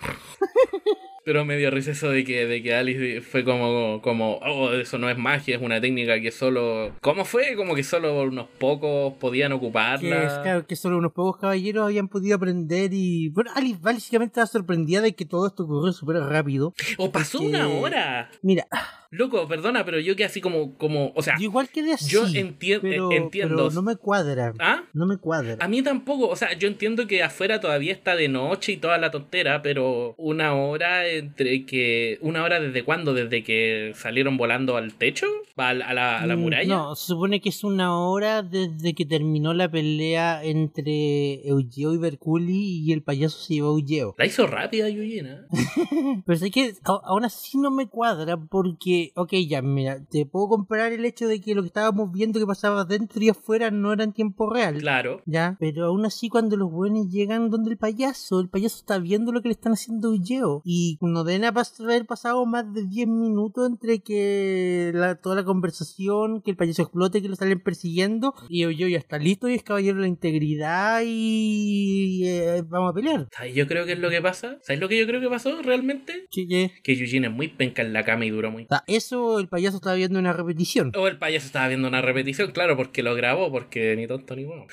[1.24, 4.98] Pero me dio risa eso de que, de que Alice fue como, como, oh, eso
[4.98, 6.92] no es magia, es una técnica que solo...
[7.00, 7.54] ¿Cómo fue?
[7.56, 10.20] Como que solo unos pocos podían ocuparla.
[10.20, 13.28] Que, claro, que solo unos pocos caballeros habían podido aprender y...
[13.28, 16.74] Bueno, Alice básicamente estaba sorprendida de que todo esto ocurrió súper rápido.
[16.96, 18.30] ¡O pasó una hora!
[18.42, 18.66] Mira,
[19.12, 22.10] Loco, perdona, pero yo que así como, como, o sea, Yo igual quedé así.
[22.10, 23.56] yo enti- pero, entiendo.
[23.56, 24.52] pero no me cuadra.
[24.60, 24.84] ¿Ah?
[24.92, 25.56] No me cuadra.
[25.58, 28.98] A mí tampoco, o sea, yo entiendo que afuera todavía está de noche y toda
[28.98, 32.18] la tontera, pero una hora entre que.
[32.20, 33.12] ¿Una hora desde cuándo?
[33.12, 35.26] ¿Desde que salieron volando al techo?
[35.56, 36.74] ¿A la, a la, a la Mm, muralla?
[36.76, 41.98] No, se supone que es una hora desde que terminó la pelea entre Eugeo y
[41.98, 44.14] Berculi y el payaso se llevó a Eugeo.
[44.18, 45.46] La hizo rápida, Yuyina.
[46.26, 50.92] Pero es que aún así no me cuadra porque, ok, ya, mira, te puedo comprar
[50.92, 54.04] el hecho de que lo que estábamos viendo que pasaba dentro y afuera no era
[54.04, 54.78] en tiempo real.
[54.78, 55.20] Claro.
[55.26, 59.32] Ya, pero aún así cuando los buenos llegan donde el payaso, el payaso está viendo
[59.32, 60.62] lo que le están haciendo a Eugeo.
[60.64, 66.42] Y no deben haber pasado más de 10 minutos entre que la, toda la conversación,
[66.42, 69.62] que el payaso explote, que lo salen persiguiendo, y Eugeo ya está listo y es
[69.62, 73.28] caballero de la integridad y eh, vamos a pelear.
[73.36, 74.58] ¿Sabes yo creo que es lo que pasa?
[74.62, 76.26] ¿Sabes lo que yo creo que pasó realmente?
[76.30, 78.64] Que- Que Eugene es muy penca en la cama y duró muy.
[78.64, 80.92] o sea, eso el payaso estaba viendo una repetición.
[80.96, 84.44] O el payaso estaba viendo una repetición, claro, porque lo grabó, porque ni tonto ni
[84.44, 84.66] bueno.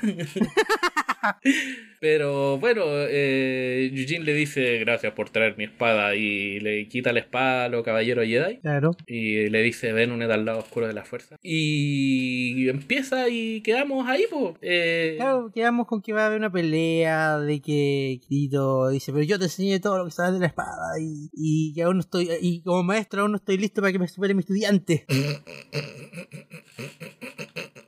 [2.00, 7.20] Pero bueno, eh, Eugene le dice gracias por traer mi espada y le quita la
[7.20, 8.58] espada a los caballeros Jedi.
[8.60, 8.92] Claro.
[9.06, 11.36] Y le dice ven uned al lado oscuro de la fuerza.
[11.42, 14.54] Y empieza y quedamos ahí, pues.
[15.16, 19.38] Claro, quedamos con que va a haber una pelea de que Kirito dice, pero yo
[19.38, 22.30] te enseñé todo lo que sabes de la espada y, y que aún no estoy,
[22.40, 25.04] y como maestro aún no estoy listo para que me supere mi estudiante.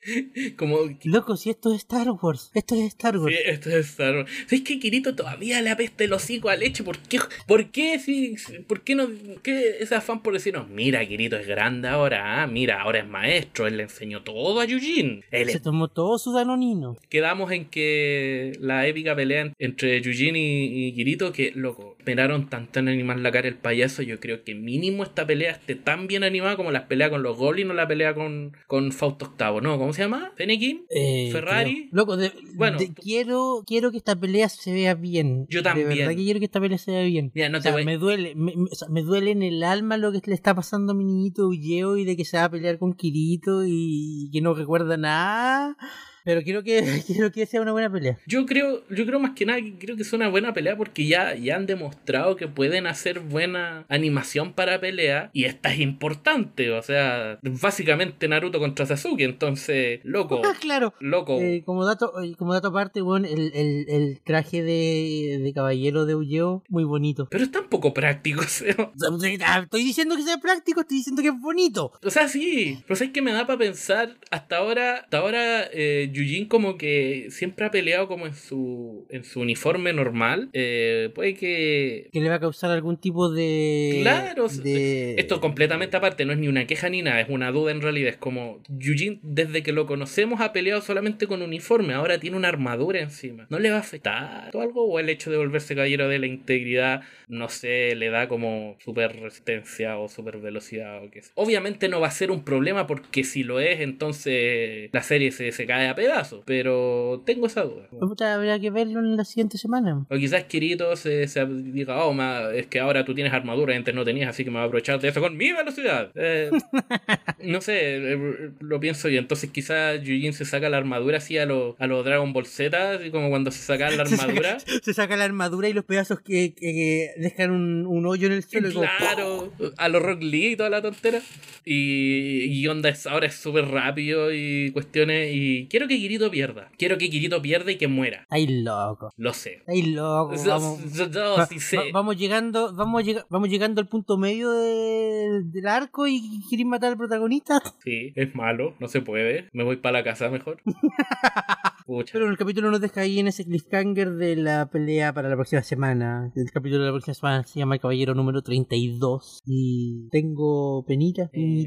[0.57, 3.35] Como Loco, si esto es Star Wars, esto es Star Wars.
[3.35, 4.31] Sí, esto es Star Wars.
[4.47, 6.83] ¿Sabes que Kirito todavía le apesta el hocico a leche?
[6.83, 7.19] ¿Por qué?
[7.47, 8.35] ¿Por qué, si,
[8.67, 9.09] por qué no?
[9.43, 13.67] ¿Qué ese afán por decirnos, mira, Kirito es grande ahora, ah, mira, ahora es maestro,
[13.67, 15.25] él le enseñó todo a Yujin.
[15.31, 16.97] Él Se es- tomó todo su danonino.
[17.09, 22.49] Quedamos en que la épica pelea en- entre Yujin y, y Kirito, que, loco, esperaron
[22.49, 26.07] tanto en animar la cara el payaso, yo creo que mínimo esta pelea esté tan
[26.07, 29.61] bien animada como las peleas con los Goblins o la pelea con, con Fausto Octavo,
[29.61, 29.79] ¿no?
[29.79, 30.33] ¿Cómo se llama?
[30.37, 30.85] ¿Fennekin?
[30.91, 31.75] Eh, Ferrari.
[31.75, 31.89] creo.
[31.93, 35.47] Loco, de- Bueno, de- quiero, quiero que esta pelea se vea bien.
[35.49, 35.89] Yo también.
[35.89, 37.31] De verdad que quiero que esta pelea se vea bien.
[37.35, 39.43] Mira, no O te sea, voy- me duele, me, me- o sea, me duele en
[39.43, 42.37] el alma lo que le está pasando a mi niñito Ulleo y de que se
[42.37, 45.77] va a pelear con Kirito y que no recuerda nada.
[46.25, 48.19] Pero quiero que, quiero que sea una buena pelea.
[48.27, 51.07] Yo creo, yo creo más que nada que creo que es una buena pelea porque
[51.07, 56.71] ya, ya han demostrado que pueden hacer buena animación para pelea y esta es importante,
[56.71, 60.95] o sea, básicamente Naruto contra Sasuke, entonces, loco, Ah, claro.
[61.01, 61.41] loco.
[61.41, 66.05] Eh, como dato eh, como dato aparte, bueno, el, el, el traje de, de caballero
[66.07, 67.29] de Ulleo, muy bonito.
[67.31, 68.75] Pero es tan poco práctico, o sea,
[69.11, 71.93] O sea, Estoy diciendo que sea práctico, estoy diciendo que es bonito.
[72.03, 76.11] o sea, sí, pero sabes que me da para pensar, hasta ahora, hasta ahora eh,
[76.13, 81.35] Yujin como que siempre ha peleado como en su, en su uniforme normal, eh, puede
[81.35, 84.01] que Que le va a causar algún tipo de.
[84.03, 85.15] Claro, de...
[85.19, 88.11] Esto completamente aparte, no es ni una queja ni nada, es una duda en realidad.
[88.11, 92.49] Es como Yujin, desde que lo conocemos, ha peleado solamente con uniforme, ahora tiene una
[92.49, 93.47] armadura encima.
[93.51, 94.85] ¿No le va a afectar o algo?
[94.85, 99.19] ¿O el hecho de volverse caballero de la integridad, no sé, le da como super
[99.21, 101.33] resistencia o super velocidad o qué sé?
[101.35, 105.53] Obviamente no va a ser un problema porque si lo es, entonces la serie se,
[105.53, 106.43] se cae a pedazos.
[106.45, 107.87] Pero tengo esa duda.
[107.91, 110.05] Puta, habrá que verlo en la siguiente semana.
[110.11, 113.77] O quizás Kirito se, se diga, oh, ma, es que ahora tú tienes armadura y
[113.77, 116.11] antes no tenías, así que me voy a aprovechar de eso con mi velocidad.
[116.15, 116.51] Eh,
[117.45, 119.19] no sé, eh, lo pienso yo.
[119.19, 122.93] Entonces quizás Yujin se saca la armadura así a los a los Dragon Ball Z,
[122.95, 124.59] así como cuando se sacan la Se saca- armadura.
[124.83, 128.33] Se saca la armadura y los pedazos que, que- que dejan un, un hoyo en
[128.33, 128.73] el suelo.
[128.73, 131.21] como Claro, a los Rock Lee y toda la tontera.
[131.65, 135.31] Y, y onda es, ahora es súper rápido y cuestiones.
[135.33, 136.71] Y quiero que Kirito pierda.
[136.79, 138.27] Quiero que Kirito pierda y que muera.
[138.31, 139.11] Ay, loco.
[139.17, 139.63] Lo sé.
[139.67, 140.35] Ay, loco.
[140.37, 141.77] Yo- Vamos, yo- yo va- sí sé.
[141.77, 146.69] va- vamos llegando, vamos, llega- vamos llegando al punto medio de- del arco y quieren
[146.69, 147.61] matar al protagonista.
[147.85, 149.49] Sí, es malo, no se puede.
[149.53, 150.59] Me voy para la casa mejor.
[151.87, 152.13] Pucha.
[152.13, 155.63] Pero el capítulo nos deja ahí en ese cliffhanger de la pelea para la próxima
[155.63, 156.33] semana.
[156.37, 159.41] El capítulo de la próxima semana se llama El Caballero número 32.
[159.47, 161.67] Y tengo penita, Eh.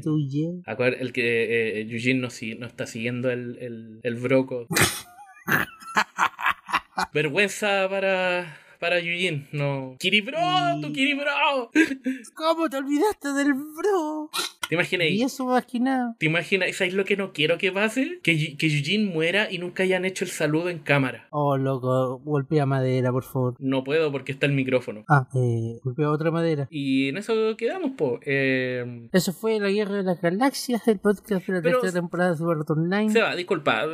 [0.66, 4.66] Acuer- el que eh, Yujin no, si- no está siguiendo el, el, el broco.
[7.12, 8.46] Vergüenza para,
[8.78, 9.48] para Yujin.
[9.52, 9.96] No.
[9.98, 10.38] Kiribro,
[10.80, 11.30] tu Kiribro.
[12.34, 14.30] ¿Cómo te olvidaste del bro?
[14.68, 15.06] ¿Te imaginas?
[15.10, 15.46] Y eso
[15.80, 16.16] nada.
[16.18, 16.74] ¿Te imaginas?
[16.74, 18.18] ¿Sabes lo que no quiero que pase?
[18.24, 21.28] Que, que Eugene muera y nunca hayan hecho el saludo en cámara.
[21.30, 23.54] Oh, loco, golpea madera, por favor.
[23.60, 25.04] No puedo porque está el micrófono.
[25.08, 26.66] Ah, eh, golpea otra madera.
[26.70, 28.18] Y en eso quedamos, po.
[28.26, 32.30] Eh, Eso fue La Guerra de las Galaxias, el podcast de la Pero- tercera temporada
[32.32, 33.10] de Super Art Online.
[33.12, 33.84] Seba, disculpa,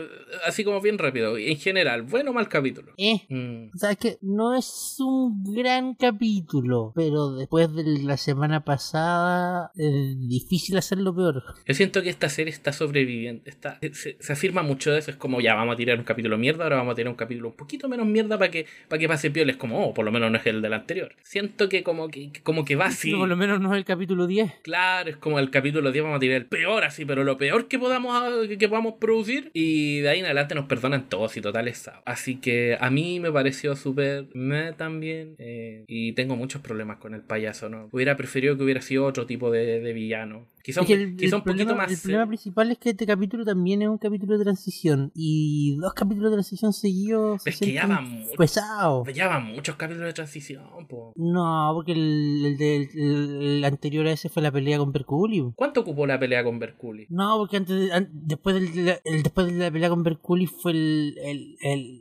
[0.46, 1.36] así como bien rápido.
[1.36, 2.92] En general, ¿bueno o mal capítulo?
[2.96, 4.64] Eh, Mm, sabes que no es
[5.00, 11.42] un gran capítulo, pero después de la semana pasada es difícil hacerlo peor.
[11.66, 13.42] Yo siento que esta serie está sobreviviendo.
[13.44, 15.10] Está, se, se afirma mucho de eso.
[15.10, 17.48] Es como ya vamos a tirar un capítulo mierda, ahora vamos a tirar un capítulo
[17.48, 19.52] un poquito menos mierda para que, para que pase piola.
[19.52, 21.14] Es como, oh, por lo menos no es el del anterior.
[21.22, 23.08] Siento que como que, como que va así.
[23.08, 24.52] Pero por lo menos no es el capítulo 10.
[24.62, 27.68] Claro, es como el capítulo 10 vamos a tirar el peor así, pero lo peor
[27.68, 29.50] que podamos que, que podamos producir.
[29.54, 33.18] Y de ahí en adelante nos perdonan todos y total es Así que a mí
[33.18, 35.34] me pareció súper me también.
[35.38, 37.88] eh, y tengo muchos problemas con el payaso, ¿no?
[37.92, 40.46] Hubiera preferido que hubiera sido otro tipo de, de villano.
[40.64, 41.90] Quizá un, Es que el, quizá el un poquito más.
[41.90, 45.10] el problema principal es que este capítulo también es un capítulo de transición.
[45.14, 48.36] Y dos capítulos de transición seguidos se Es que ya van mucho.
[48.38, 49.08] pesados.
[49.12, 51.12] Ya van muchos capítulos de transición, po.
[51.16, 55.52] No, porque el, el, anterior a ese fue la pelea con Perculium.
[55.56, 57.06] ¿Cuánto ocupó la pelea con Berculi?
[57.10, 60.74] No, porque antes de- an- después, del- después de la pelea con Berculi fue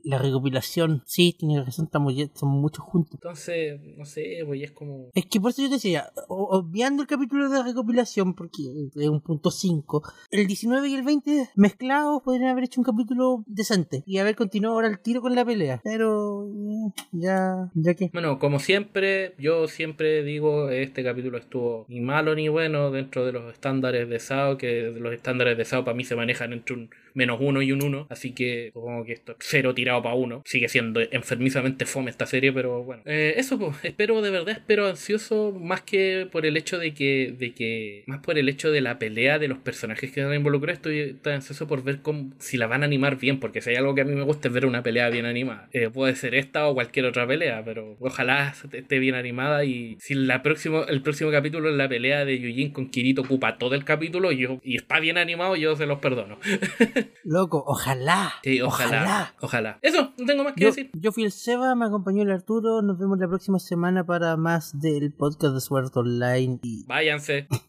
[0.03, 1.01] la recopilación.
[1.05, 3.14] Sí, tiene razón, estamos, somos muchos juntos.
[3.16, 5.10] Entonces, no sé, pues es como.
[5.14, 8.64] Es que por eso yo te decía, obviando el capítulo de recopilación, porque
[8.95, 13.43] es un punto 5, el 19 y el 20 mezclados podrían haber hecho un capítulo
[13.47, 15.82] decente y haber continuado ahora el tiro con la pelea.
[15.84, 18.10] Pero eh, ya, ya que.
[18.14, 23.32] Bueno, como siempre, yo siempre digo, este capítulo estuvo ni malo ni bueno dentro de
[23.32, 26.89] los estándares de SAO, que los estándares de SAO para mí se manejan entre un
[27.14, 30.41] menos uno y un uno, así que supongo que esto es cero tirado para uno.
[30.45, 33.03] Sigue siendo enfermizamente fome esta serie, pero bueno.
[33.05, 37.34] Eh, eso, pues, espero, de verdad, espero ansioso, más que por el hecho de que,
[37.38, 40.36] de que, más por el hecho de la pelea de los personajes que van a
[40.36, 43.72] involucrar, estoy tan ansioso por ver cómo, si la van a animar bien, porque si
[43.72, 45.70] hay algo que a mí me gusta es ver una pelea bien animada.
[45.74, 50.14] Eh, puede ser esta o cualquier otra pelea, pero ojalá esté bien animada y si
[50.14, 53.84] la próximo, el próximo capítulo es la pelea de Yujin con Kirito ocupa todo el
[53.84, 56.39] capítulo y, yo, y está bien animado, yo se los perdono.
[57.24, 58.34] Loco, ojalá.
[58.43, 59.80] Sí, ojalá, ojalá.
[59.82, 60.91] Eso, no tengo más que Yo, decir.
[60.93, 62.82] yo fui el Seba, me acompañó el Arturo.
[62.82, 66.60] Nos vemos la próxima semana para más del podcast de Sword Art Online.
[66.64, 67.47] Y Váyanse.